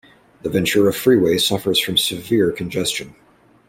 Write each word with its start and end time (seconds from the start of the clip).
The 0.41 0.49
Ventura 0.49 0.91
Freeway 0.93 1.37
suffers 1.37 1.79
from 1.79 1.95
severe 1.95 2.51
congestion. 2.51 3.13